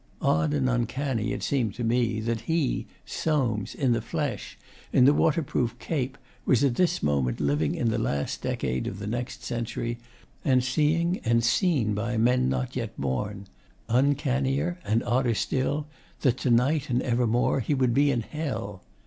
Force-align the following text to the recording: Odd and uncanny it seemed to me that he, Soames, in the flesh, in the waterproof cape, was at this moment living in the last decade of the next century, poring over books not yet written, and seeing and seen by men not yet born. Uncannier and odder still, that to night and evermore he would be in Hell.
Odd 0.23 0.55
and 0.55 0.67
uncanny 0.67 1.31
it 1.31 1.43
seemed 1.43 1.75
to 1.75 1.83
me 1.83 2.19
that 2.21 2.49
he, 2.49 2.87
Soames, 3.05 3.75
in 3.75 3.91
the 3.91 4.01
flesh, 4.01 4.57
in 4.91 5.05
the 5.05 5.13
waterproof 5.13 5.77
cape, 5.77 6.17
was 6.43 6.63
at 6.63 6.73
this 6.73 7.03
moment 7.03 7.39
living 7.39 7.75
in 7.75 7.91
the 7.91 7.99
last 7.99 8.41
decade 8.41 8.87
of 8.87 8.97
the 8.97 9.05
next 9.05 9.43
century, 9.43 9.99
poring 10.43 10.47
over 10.55 10.55
books 10.55 10.55
not 10.55 10.55
yet 10.55 10.55
written, 10.55 10.55
and 10.55 10.63
seeing 10.63 11.19
and 11.33 11.43
seen 11.43 11.93
by 11.93 12.17
men 12.17 12.49
not 12.49 12.75
yet 12.75 12.99
born. 12.99 13.45
Uncannier 13.89 14.79
and 14.83 15.03
odder 15.03 15.35
still, 15.35 15.85
that 16.21 16.37
to 16.37 16.49
night 16.49 16.89
and 16.89 17.03
evermore 17.03 17.59
he 17.59 17.75
would 17.75 17.93
be 17.93 18.09
in 18.09 18.21
Hell. 18.21 18.81